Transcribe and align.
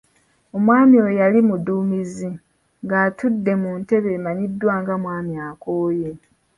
Omwami 0.57 0.95
oyo 1.03 1.13
yali 1.21 1.39
mu 1.47 1.55
ddumbiizi 1.59 2.29
ng'atudde 2.83 3.53
mu 3.61 3.71
ntebe 3.79 4.09
emanyiddwa 4.17 4.73
nga 4.81 4.93
"Mwami 5.01 5.33
akooye". 5.49 6.11